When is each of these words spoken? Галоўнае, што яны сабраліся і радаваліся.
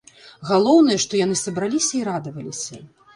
Галоўнае, 0.51 0.95
што 1.03 1.19
яны 1.25 1.37
сабраліся 1.41 1.93
і 1.99 2.01
радаваліся. 2.09 2.81